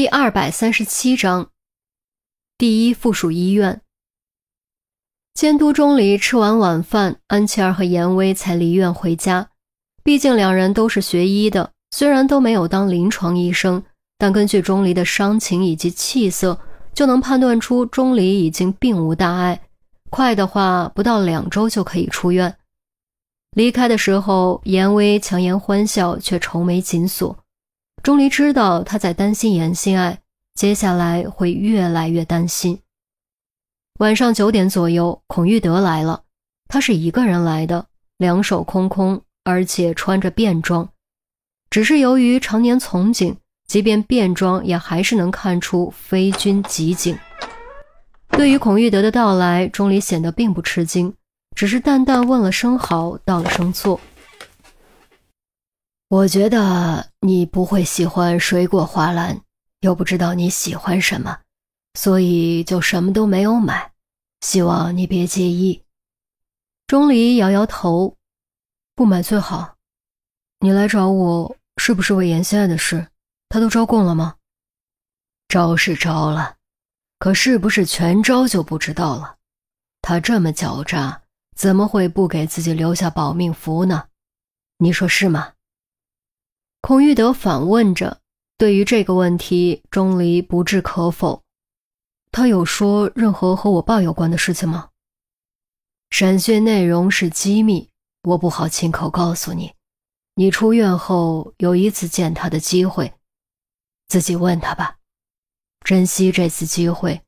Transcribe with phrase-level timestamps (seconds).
[0.00, 1.50] 第二百三十七章，
[2.56, 3.82] 第一附属医院。
[5.34, 9.50] 监督钟离吃完晚饭，安琪儿和严威才离院回家。
[10.02, 13.82] 毕竟两人都是学医的，虽然都没有当临床医生，
[14.16, 16.58] 但根据钟离的伤情以及气色，
[16.94, 19.60] 就能判断出钟离已经并无大碍，
[20.08, 22.56] 快的话不到两周就可以出院。
[23.54, 27.39] 离开的时候，严威强颜欢笑，却愁眉紧锁。
[28.02, 30.18] 钟离知道他在担心严心爱，
[30.54, 32.80] 接下来会越来越担心。
[33.98, 36.22] 晚上九点左右，孔玉德来了，
[36.68, 40.88] 他是一个人来的，两手空空，而且穿着便装。
[41.68, 47.18] 只是由于常年从警，即便便装也还是能看出非军即警。
[48.30, 51.12] 对于孔玉德的到来，钟离显得并不吃惊，
[51.54, 54.00] 只是淡淡问了声好，道了声坐。
[56.10, 59.40] 我觉得你不会喜欢水果花篮，
[59.78, 61.38] 又不知道你喜欢什么，
[61.94, 63.92] 所以就什么都没有买。
[64.40, 65.84] 希望你别介意。
[66.88, 68.16] 钟离摇摇头，
[68.96, 69.76] 不买最好。
[70.58, 73.06] 你来找我是不是为严心爱的事？
[73.48, 74.34] 他都招供了吗？
[75.46, 76.56] 招是招了，
[77.20, 79.36] 可是不是全招就不知道了。
[80.02, 81.22] 他这么狡诈，
[81.54, 84.08] 怎么会不给自己留下保命符呢？
[84.78, 85.52] 你说是吗？
[86.82, 88.20] 孔玉德反问着
[88.56, 91.42] ：“对于这个问题，钟离不置可否。
[92.32, 94.88] 他有说任何和我爸有关的事情吗？
[96.10, 97.90] 审讯内容是机密，
[98.22, 99.72] 我不好亲口告诉你。
[100.34, 103.12] 你出院后有一次见他的机会，
[104.08, 104.96] 自己问他吧。
[105.84, 107.20] 珍惜这次机会，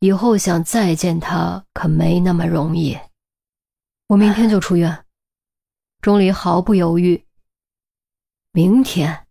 [0.00, 2.96] 以后想再见他可没那么容易。
[4.08, 5.04] 我明天就出院。”
[6.02, 7.24] 钟离毫不犹豫。
[8.54, 9.26] 明天，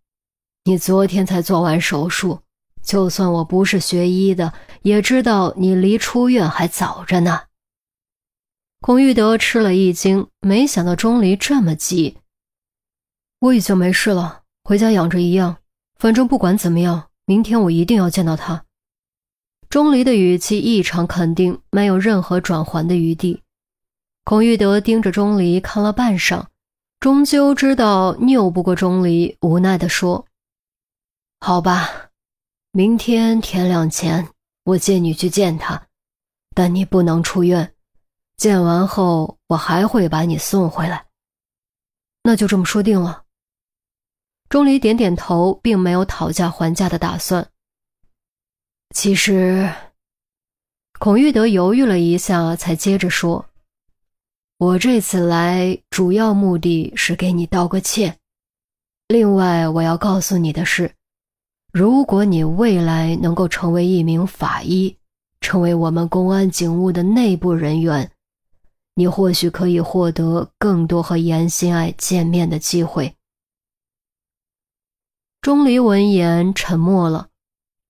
[0.64, 2.40] 你昨天才做完手术，
[2.82, 7.42] 就算我不是学医的，也知道你离出院还早着呢。
[8.80, 12.18] 孔玉德吃了一惊，没想到钟离这么急。
[13.38, 15.58] 我已经没事了，回家养着一样。
[16.00, 18.64] 反正不管怎么样，明天我一定要见到他。
[19.70, 23.40] 钟离的语气异常肯定，没有任何转圜的余地。
[24.24, 26.46] 孔玉德盯着钟离看了半晌。
[27.02, 30.24] 终究知道拗不过钟离，无奈地说
[31.40, 32.12] ：“好吧，
[32.70, 34.28] 明天天亮前
[34.62, 35.88] 我接你去见他，
[36.54, 37.74] 但你不能出院。
[38.36, 41.04] 见完后我还会把你送回来。
[42.22, 43.24] 那就这么说定了。”
[44.48, 47.50] 钟离点点头，并没有讨价还价的打算。
[48.94, 49.68] 其实，
[51.00, 53.44] 孔玉德犹豫了一下，才接着说。
[54.62, 58.16] 我这次来主要目的是给你道个歉。
[59.08, 60.92] 另外，我要告诉你的是，
[61.72, 64.96] 如果你未来能够成为一名法医，
[65.40, 68.12] 成为我们公安警务的内部人员，
[68.94, 73.16] 你或许可以获得更多和严心爱见面的机会。
[75.40, 77.30] 钟离闻言沉默了，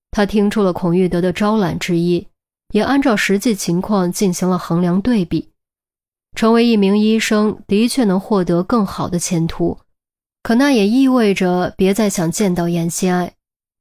[0.09, 2.29] 他听出了孔玉德的招揽之意，
[2.69, 5.52] 也按照实际情况进行了衡量对比。
[6.35, 9.77] 成为一名医生的确能获得更好的前途，
[10.41, 13.33] 可那也意味着别再想见到严心爱；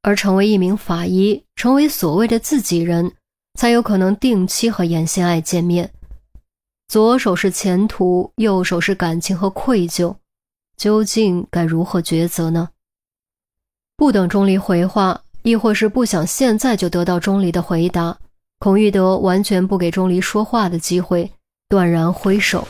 [0.02, 3.12] 而成为一名法医，成为所谓的自己人，
[3.58, 5.92] 才有可能定期和严心爱见面。
[6.88, 10.14] 左手是前途，右手是感情和愧疚，
[10.76, 12.68] 究竟该如何抉择呢？
[13.96, 18.18] 不等钟离回话，亦或是不想现在就得到钟离的回答，
[18.58, 21.32] 孔玉德完全不给钟离说话的机会。
[21.72, 22.69] 断然挥手，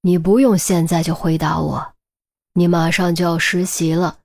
[0.00, 1.92] 你不用现在就回答我，
[2.54, 4.18] 你马上就要实习了，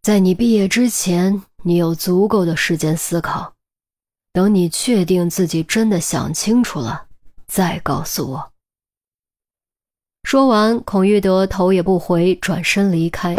[0.00, 3.52] 在你毕业之前，你有足够的时间思考，
[4.32, 7.04] 等你确定自己真的想清楚了，
[7.46, 8.52] 再告诉我。
[10.22, 13.36] 说完，孔玉德头也不回，转身离开。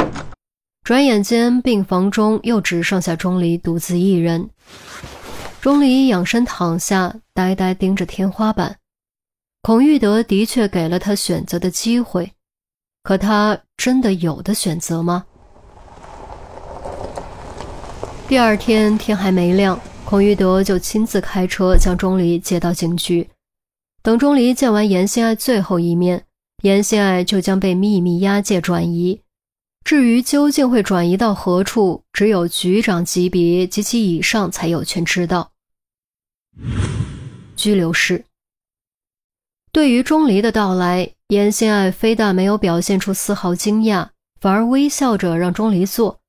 [0.83, 4.51] 转眼间，病房中又只剩下钟离独自一人。
[5.61, 8.77] 钟离仰身躺下，呆呆盯着天花板。
[9.63, 12.31] 孔玉德的确给了他选择的机会，
[13.03, 15.23] 可他真的有的选择吗？
[18.27, 23.29] 第二天天还没亮，孔玉德就亲自开车将钟离接到警局。
[24.01, 26.25] 等钟离见完严心爱最后一面，
[26.63, 29.21] 严心爱就将被秘密押解转移。
[29.85, 35.51] 至于究竟会转移到何处，只有局长级别及其以上才有权知道。
[37.55, 38.25] 拘留室。
[39.71, 44.09] 对于钟离的到来，严心爱非但没有表现出丝毫惊讶，
[44.41, 46.19] 反而微笑着让钟离坐，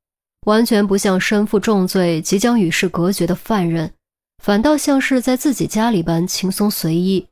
[0.46, 3.92] 完全不像身负重罪、即将与世隔绝的犯人，
[4.42, 7.26] 反倒像是在自己家里般轻松随意。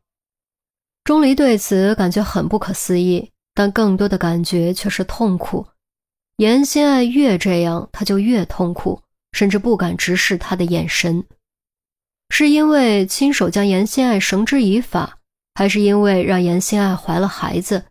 [1.05, 5.65] 钟离对此感觉很不可思议，但更多的感觉却是痛苦。
[6.39, 11.25] 严心爱越这样，他就越痛苦，甚至不敢直视他的眼神。
[12.31, 15.19] 是因为亲手将严心爱绳之以法，
[15.55, 17.83] 还是因为让严心爱怀了孩子，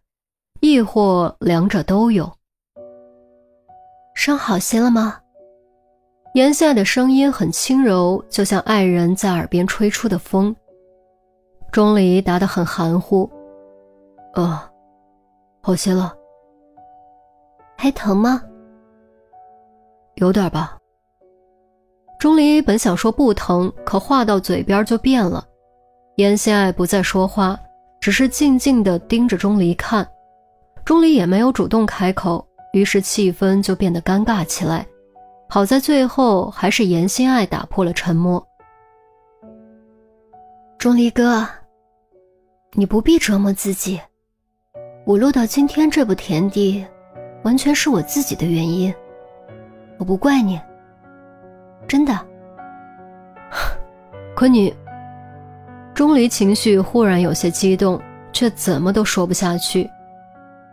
[0.61, 2.31] 亦或两者都有？
[4.15, 5.19] 伤好些了吗？
[6.35, 10.55] 严心爱的声音很轻柔，就像爱人在耳边吹出的风。
[11.71, 13.29] 钟离答得很含糊
[14.33, 14.59] ：“呃，
[15.61, 16.15] 好些了。
[17.77, 18.43] 还疼吗？
[20.15, 20.77] 有点吧。”
[22.19, 25.45] 钟离本想说不疼，可话到嘴边就变了。
[26.19, 27.57] 严心爱不再说话，
[28.01, 30.05] 只是静静地盯着钟离看。
[30.83, 32.45] 钟离也没有主动开口。
[32.73, 34.85] 于是气氛就变得尴尬起来，
[35.47, 38.45] 好在最后还是严心爱打破了沉默。
[40.77, 41.47] 钟离哥，
[42.73, 43.97] 你不必折磨自己，
[45.05, 46.85] 我落到今天这步田地，
[47.43, 48.93] 完全是我自己的原因，
[49.97, 50.59] 我不怪你，
[51.87, 52.13] 真的。
[54.35, 54.71] 可你，
[55.99, 57.99] 钟离情绪忽然有些激动，
[58.31, 59.91] 却怎么都说不下去。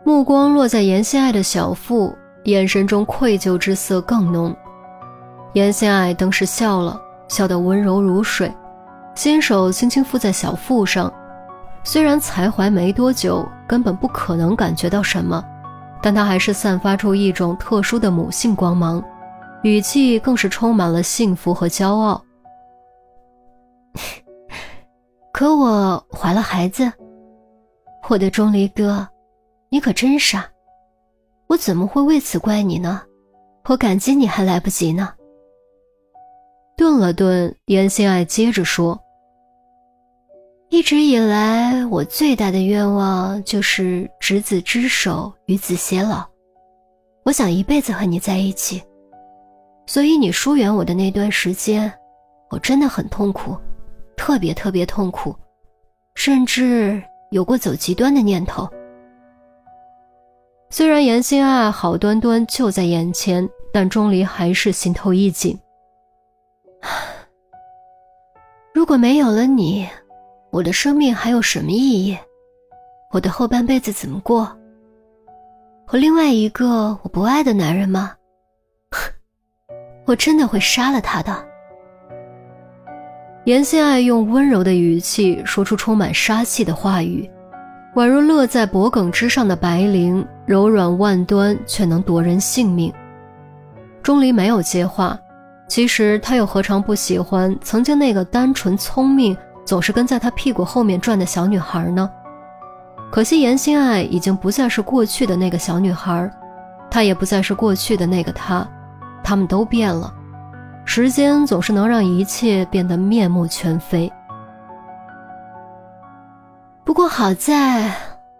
[0.05, 2.15] 目光落在严心爱的小腹，
[2.45, 4.55] 眼神中愧疚之色更浓。
[5.51, 6.97] 严心爱登时笑了，
[7.27, 8.49] 笑得温柔如水，
[9.15, 11.11] 纤手轻轻附在小腹上。
[11.83, 15.43] 虽然才怀没多久，根本不可能感觉到什么，
[16.01, 19.03] 但她还是散发出一种特殊的母性光芒，
[19.61, 22.23] 语气更是充满了幸福和骄傲。
[25.37, 26.91] 可我怀了孩子，
[28.09, 29.07] 我的钟离哥。
[29.69, 30.49] 你可真傻，
[31.45, 33.03] 我怎么会为此怪你呢？
[33.65, 35.13] 我感激你还来不及呢。
[36.75, 38.99] 顿了顿，严心爱接着说
[40.69, 46.25] ：“一直以来，我最大的愿望就是执子之手，与子偕老。
[47.25, 48.81] 我想一辈子和你在一起，
[49.85, 51.93] 所以你疏远我的那段时间，
[52.49, 53.55] 我真的很痛苦，
[54.17, 55.33] 特别特别痛苦，
[56.15, 58.67] 甚至有过走极端的念头。”
[60.69, 65.57] 虽然严心爱好端端就在眼前，但钟离还是心头一紧。
[68.73, 69.87] 如果没有了你，
[70.49, 72.17] 我的生命还有什么意义？
[73.11, 74.45] 我的后半辈子怎么过？
[75.85, 78.13] 和另外一个我不爱的男人吗？
[80.05, 81.46] 我真的会杀了他的。
[83.47, 87.29] 严心爱用温柔的语气说出充满杀气的话语。
[87.95, 92.93] 宛如乐在脖颈之上的白绫，柔软万端，却能夺人性命。
[94.03, 95.17] 钟离没有接话，
[95.69, 102.11] 其实他又何尝不喜欢曾经那个单纯聪明、总是跟在他屁股后面转的小女孩呢？
[103.09, 106.29] 可惜严心爱已经不再是过去的那个小女孩，
[106.91, 108.67] 她也不再是过去的那个他，
[109.23, 110.13] 他们都变了。
[110.89, 114.11] 时间总是能让一切变得面目全非。
[116.85, 117.93] 不过好在，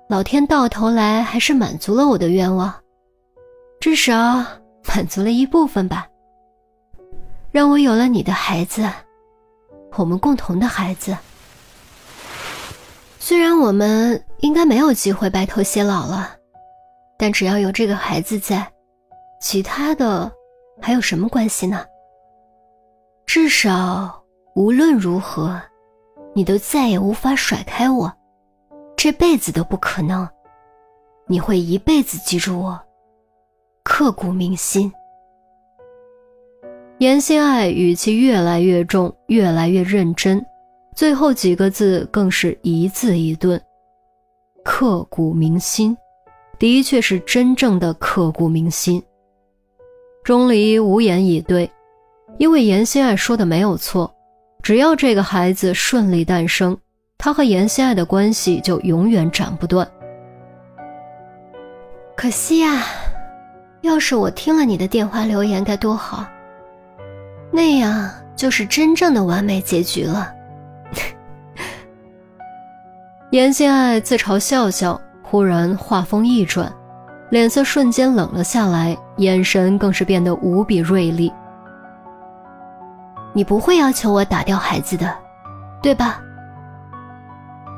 [0.07, 2.73] 老天到头来还是满足了我的愿望，
[3.81, 4.43] 至少
[4.87, 6.07] 满足了一部分吧。
[7.51, 8.89] 让我有了你的孩子，
[9.95, 11.15] 我们共同的孩子。
[13.19, 16.31] 虽然我们应该没有机会白头偕老了，
[17.19, 18.65] 但只要有这个孩子在，
[19.41, 20.31] 其他的
[20.81, 21.85] 还有什么关系呢？
[23.27, 24.23] 至少
[24.55, 25.61] 无论如何，
[26.33, 28.11] 你都再也无法甩开我。
[28.95, 30.27] 这辈子都不可能，
[31.27, 32.79] 你会一辈子记住我，
[33.83, 34.91] 刻骨铭心。
[36.99, 40.43] 严心爱语气越来越重，越来越认真，
[40.95, 43.61] 最后几个字更是一字一顿：
[44.63, 45.95] 刻骨铭心，
[46.57, 49.03] 的确是真正的刻骨铭心。
[50.23, 51.69] 钟离无言以对，
[52.37, 54.13] 因为严心爱说的没有错，
[54.61, 56.77] 只要这个孩子顺利诞生。
[57.17, 59.89] 他和严心爱的关系就永远斩不断。
[62.15, 62.83] 可惜呀，
[63.81, 66.27] 要是我听了你的电话留言该多好。
[67.51, 70.31] 那样就是真正的完美结局了。
[73.31, 76.71] 严心爱自嘲笑笑，忽然话锋一转，
[77.31, 81.33] 脸色瞬间冷了下来，眼神更是变得无比锐利。
[83.37, 85.15] 你不会要求我打掉孩子的，
[85.79, 86.19] 对吧？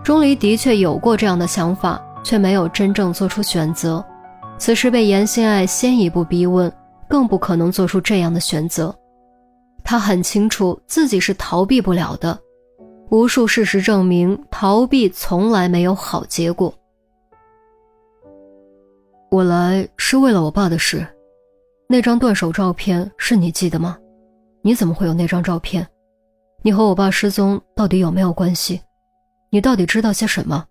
[0.01, 4.01] 钟离的确有过这样的想法，却没有真正做出选择。
[4.57, 6.71] 此时被严心爱先一步逼问，
[7.09, 8.95] 更不可能做出这样的选择。
[9.83, 12.39] 他很清楚自己是逃避不了的，
[13.09, 16.73] 无数事实证明，逃避从来没有好结果。
[19.29, 21.05] 我来是为了我爸的事，
[21.89, 23.97] 那张断手照片是你寄的吗？
[24.61, 25.87] 你怎么会有那张照片？
[26.61, 28.81] 你和我爸失踪到底有没有关系？
[29.49, 30.67] 你到底知道些什么？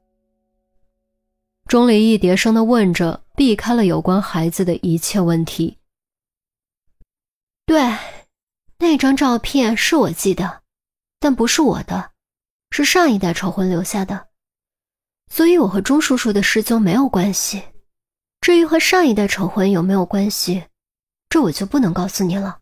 [1.66, 5.78] 钟离一叠声的问着，避开了有关孩子的一切问题。
[7.66, 7.80] 对。
[8.80, 10.62] 那张照片是我寄的，
[11.18, 12.12] 但不是我的，
[12.70, 14.28] 是上一代丑魂留下的，
[15.28, 17.60] 所以我和钟叔叔的失踪没有关系。
[18.40, 20.62] 至于和上一代丑魂有没有关系，
[21.28, 22.60] 这我就不能告诉你了。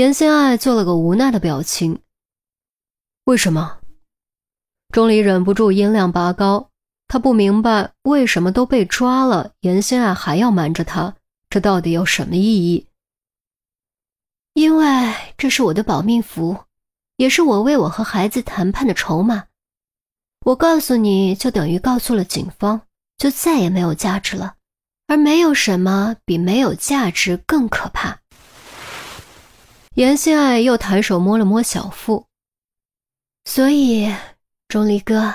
[0.00, 2.00] 严心爱做了个无奈的表情。
[3.24, 3.80] 为什么？
[4.94, 6.70] 钟离忍不住音量拔高，
[7.06, 11.14] 他不明白为什么都被抓了，严心爱还要瞒着他，
[11.50, 12.86] 这到底有什么意义？
[14.54, 16.56] 因为这是我的保命符，
[17.18, 19.48] 也是我为我和孩子谈判的筹码。
[20.46, 22.80] 我告诉你就等于告诉了警方，
[23.18, 24.54] 就再也没有价值了。
[25.08, 28.18] 而没有什么比没有价值更可怕。
[30.00, 32.24] 严心爱又抬手摸了摸小腹，
[33.44, 34.10] 所以
[34.66, 35.30] 钟离哥，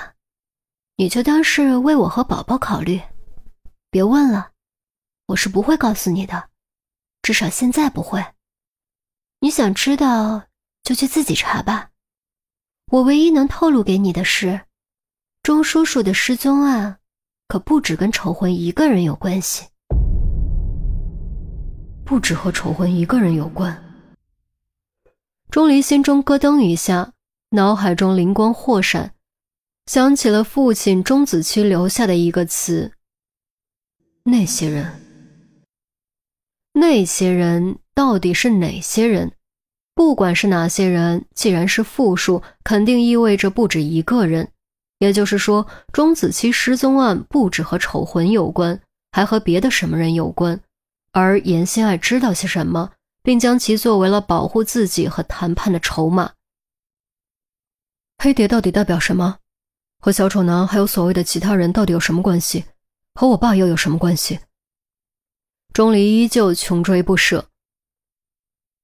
[0.96, 3.00] 你就当是为我和宝宝考虑。
[3.92, 4.50] 别问了，
[5.26, 6.48] 我是不会告诉你的，
[7.22, 8.26] 至少现在不会。
[9.38, 10.48] 你想知道，
[10.82, 11.90] 就去自己查吧。
[12.90, 14.62] 我唯一能透露给你的是，
[15.44, 16.98] 钟叔叔的失踪案，
[17.46, 19.68] 可不只跟丑魂一个人有关系，
[22.04, 23.80] 不止和丑魂一个人有关。
[25.56, 27.14] 钟离心中咯噔一下，
[27.52, 29.14] 脑海中灵光霍闪，
[29.86, 32.92] 想起了父亲钟子期留下的一个词：
[34.24, 35.00] 那些人。
[36.74, 37.78] 那些人。
[37.94, 39.32] 到底是哪些人？
[39.94, 44.50] 不管是哪些人，既然是复数，肯定意味着不止一个人。
[44.98, 48.78] 也就是说，钟子期失踪案不止和丑魂有关，
[49.10, 50.60] 还和别的什么人有关。
[51.12, 52.92] 而严心爱知道些什么，
[53.26, 56.34] 并将其作为了保护自己和谈判的筹码。
[58.18, 59.40] 黑蝶到底代表什么？
[59.98, 62.66] 和小丑男还有所谓的其他人到底有什么关系？
[63.14, 64.38] 和我爸又有什么关系？
[65.72, 67.48] 钟离依旧穷追不舍。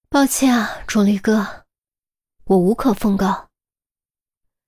[0.09, 1.65] 抱歉啊，钟离哥，
[2.47, 3.49] 我无可奉告。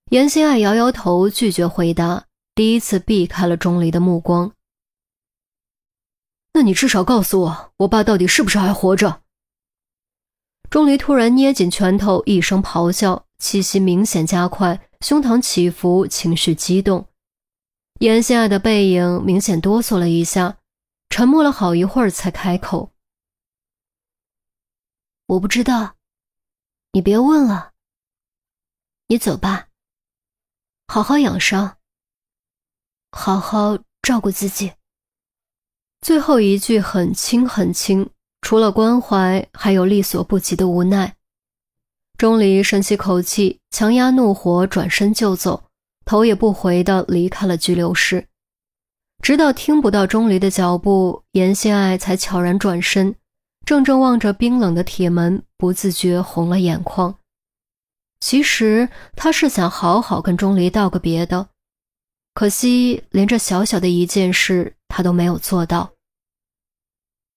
[0.09, 4.53] 严心爱摇摇头，拒绝回答，第一次避开了钟离的目光。
[6.53, 9.23] 那你至少告诉我，我爸到底是不是还活着？
[10.69, 17.07] 钟离突然捏紧拳头，一声咆哮，气息明显加快，胸膛起伏，情绪激动。
[17.99, 20.57] 严心爱的背影明显哆嗦了一下，
[21.09, 22.91] 沉默了好一会儿，才开口。
[25.27, 25.95] 我不知道，
[26.91, 27.71] 你别问了。
[29.07, 29.69] 你走吧，
[30.87, 31.77] 好好养伤，
[33.11, 34.73] 好好照顾自己。
[36.01, 38.09] 最后一句很轻很轻，
[38.45, 41.15] 除了关怀，还有力所不及的无奈。
[42.15, 45.63] 钟离深吸口气，强压怒火，转身就走，
[46.05, 48.27] 头也不回的离开了拘留室。
[49.23, 53.15] 直到听不到钟离的脚步，严心爱才悄然转身。
[53.65, 57.15] 怔怔望着冰冷的铁门，不自觉红了眼眶。
[58.19, 61.47] 其实他是想好好跟钟离道个别的，
[62.35, 65.94] 可惜连这小小的一件事他都没有做到。